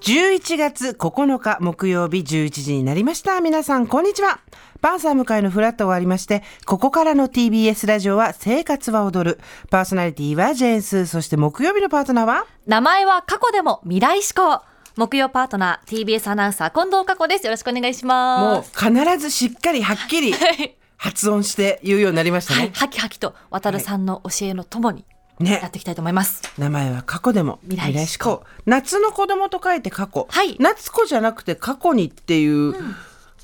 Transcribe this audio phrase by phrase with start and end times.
[0.00, 3.42] 11月9日木曜日11時になりました。
[3.42, 4.40] 皆さん、こんにちは。
[4.80, 9.40] パンサー向かいのフラット終わりまして、ここからの TBS ラジオは生活は踊る。
[9.68, 12.46] パーソナリティはジェーンスー、そして木曜日のパートナーは？
[12.66, 14.62] 名前は過去でも未来志向。
[14.96, 17.44] 木曜パートナー TBS アナウンサー近藤佳子です。
[17.44, 18.72] よろしくお願いしもうます。
[18.72, 22.72] 必ずしっかりはっきりはい、発音して言うようになりましたはい、ね。
[22.74, 25.04] はきはきと渡るさんの教えのともに
[25.40, 25.68] やっね。
[25.72, 26.42] ていきたいと思います。
[26.58, 30.26] 名前は過去でも未来志向夏の子供と書いて過去。
[30.30, 32.74] はい夏子じゃなくて過去にっていう、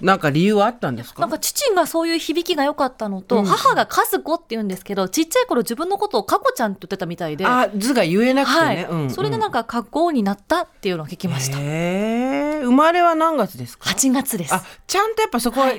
[0.00, 1.20] なんか理由はあったんですか？
[1.20, 8.86] なんか父がそういう響きが良かったのと、母が和子って言うんですけど、ちっちゃい頃自分のことを佳子ちゃんって言ってたみたいで、あ、図が言えなくてはい、ね。
[8.90, 11.58] うんそれでなんか過去になったっていうのを聞きました。
[11.60, 14.54] へえ生まれは何月ですか？8月です。
[14.54, 15.72] あちゃんとやっぱそこは、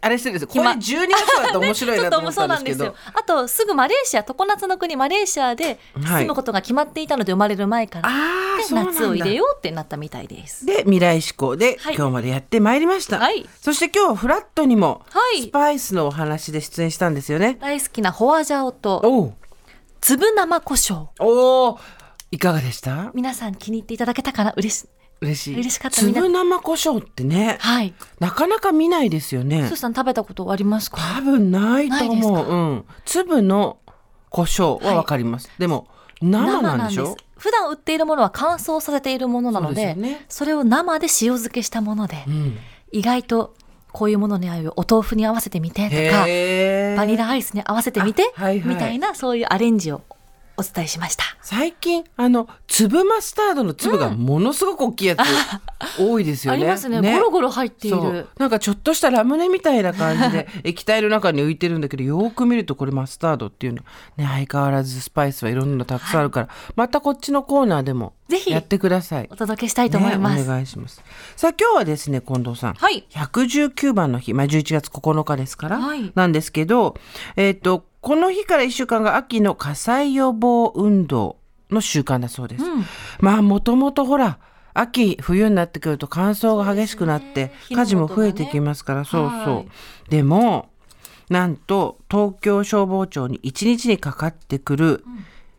[0.00, 0.42] あれしてるんです。
[0.42, 2.84] よこれま12月だと面白いなと思っそうなんですけど。
[2.92, 2.94] よ。
[3.14, 6.22] あとすぐマレーシア常夏の国マレーシアではい。
[6.22, 8.12] 住むことが決まっていたので生まれる前から、あ
[8.54, 8.92] あでそうなんだ。
[8.92, 10.66] 夏を入れようってなったみたいです。
[10.66, 11.94] で未来志向で、はい。
[11.94, 13.48] 今日までやってまいりました、はい。
[13.60, 15.42] そして今日はフラットにも、はい。
[15.42, 17.58] スパイスのお話で出演したんですよね。
[17.60, 19.32] 大好きなホワジャオと
[20.00, 21.06] 粒生胡椒。
[21.18, 21.78] おー
[22.30, 23.10] いかがでした？
[23.14, 24.52] 皆さん気に入っていただけたかな？
[24.56, 24.88] 嬉しい
[25.22, 25.54] 嬉しい。
[25.54, 25.96] 嬉しかった。
[25.96, 27.94] 粒生胡椒ってねはい。
[28.20, 29.68] なかなか見ないですよね。
[29.68, 30.98] スーさん食べたことありますか？
[31.16, 32.46] 多分ないと思う。
[32.46, 32.84] うん。
[33.04, 33.78] 粒の
[34.28, 35.88] 胡椒はわかります、でも
[36.20, 37.16] 生なんでしょ？
[37.36, 40.24] 普段売っているものは乾燥させているものなのでね。
[40.28, 42.58] それを生で塩漬けしたもので、うん。
[42.92, 43.54] 意外と
[43.92, 48.32] こういうものに合うお豆腐に合わせてみてとかバニラアイスに合わせてみて、
[48.64, 50.02] みたいなそういうアレンジを
[50.56, 51.24] お伝えしました。
[51.40, 55.20] 最近あの粒マスタードの粒がものすごく大きいやつ、
[55.98, 56.58] 多いですよね。
[56.58, 58.28] ありますねゴロゴロ入っている。
[58.38, 63.82] なんかちょっとしたラムネみたいな感じで 液体の中に浮いてるんだけどよーく見るとこれマスタードっていうの
[64.16, 69.28] ね相変わらずスパイスはいろんなのたくさんあるから、またこっちのコーナーでもぜひやってください。
[69.30, 70.36] お届けしたいと思います。
[70.36, 71.02] ね、お願いします。
[71.36, 76.96] さあ今日はですね近藤さん、はい119番の日、まあ、11月9日ですから、はいなんですけど、
[77.36, 81.36] えっとこの日から1週間が秋の火災予防運動
[81.70, 82.64] の習慣だそうです。
[82.64, 82.84] うん。
[83.20, 84.38] まあもともとほら
[84.74, 89.68] 秋冬になってくると乾燥が激しくなって、火事も増えてきますから、そうそう、はい。
[90.10, 90.68] でも
[91.30, 95.04] なんと東京消防庁に1日にかかってくる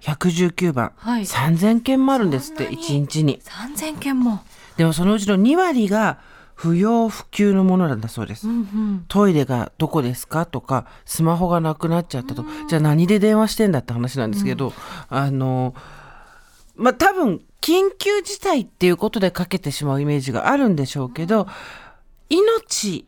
[0.00, 1.22] 119番、はい。
[1.22, 3.40] 3000件もあるんですってそんなに1日に。
[3.42, 4.40] 3000件も。
[4.78, 6.18] でもそのうちの2割が
[6.62, 9.04] 不要不急のものなんだそうです、うんうん。
[9.08, 14.74] トイレがどこですかとかスマホがなくなっちゃったとじゃあ何で電話してんだって話なんですけど、
[15.08, 15.74] あの
[16.76, 21.46] まあ多分緊急事態っていうことでかけてしまうイメージがあるんでしょうけど、
[22.28, 23.06] 命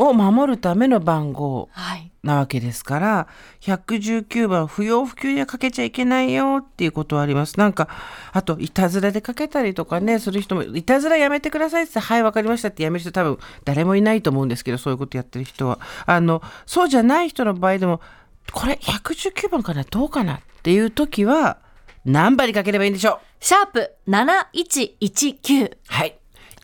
[0.00, 2.10] を守るための番号はい。
[2.22, 3.28] なわけですから
[3.62, 7.88] 119番不要不急にはかけちゃいけないよっていうことはありますなんか
[8.32, 18.02] あといたずらでかけたりとかねする人もいたずらやめてくださいって言ってはいわかりましたってやめる人多分誰もいないと思うんですけどそういうことやってる人はあのそうじゃない人の場合でも
[18.52, 21.58] これ119番かなどうかなっていう時は
[22.04, 23.18] 何番にかければいいんでしょう？
[23.44, 25.76] シャープ7119。
[25.88, 26.19] はい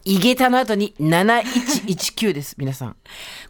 [0.09, 2.97] 井桁の後に7119です皆さん。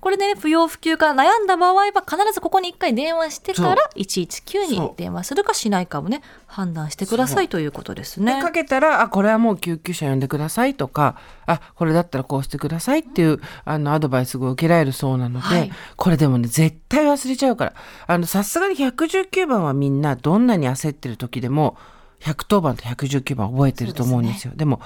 [0.00, 4.40] これでね、不要不急か悩んだ場合は必ずここに一回電話してから119
[4.74, 4.88] そう。
[4.88, 8.40] に電話するかしないかをね、判断してくださいということですね。
[8.40, 9.56] かけたら、あ、これはもう。
[9.58, 12.42] 救急車呼んでくださいとか、あ、これだったらこう。
[12.42, 15.18] してくださいっていう、あの、アドバイスが受けられるそう。
[15.18, 17.56] なので、はいこれでもね、絶対忘れちゃう。
[17.56, 17.74] から、
[18.06, 21.76] あの、さすがに119番はみんなどんなに焦ってる時でも、
[22.20, 24.22] 110番と119番覚えてると思う。
[24.22, 24.52] んですよ。
[24.54, 24.80] でも、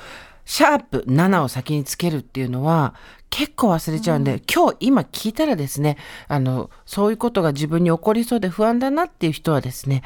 [0.51, 2.97] シャープ7を先につけるっていうのは
[3.31, 5.97] 結構忘れちゃうんで、今日今聞いたらですね
[6.27, 10.03] あのそういうことが自分に起こりそうで不安だなっていう人はですね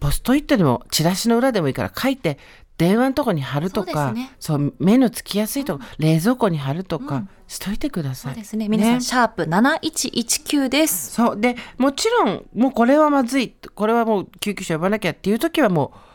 [0.00, 2.38] ポストイットでもチラシの裏でもいいから書いて
[2.78, 4.72] 電話のとこに貼るとかそうね。
[4.78, 8.32] 目のつきやすいとこ、冷蔵庫に貼るとか、しといてください。
[8.32, 8.70] そうですね。
[8.70, 11.12] 皆さん、シャープ7119です。
[11.12, 11.36] そう。
[11.38, 13.50] でもちろんもうこれはまずい。
[13.74, 16.11] これはもう救急車呼ばなきゃっていう時はもう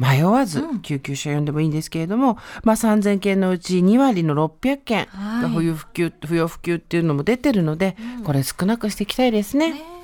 [0.00, 5.42] 迷わず救急車呼んでもいいんですけれども、まあ、3,000件のうち2割の600件はい。
[5.42, 9.74] が不要不急不要不急っていうのも出てるので、これ少なくしていきたいですね。
[9.74, 9.99] ね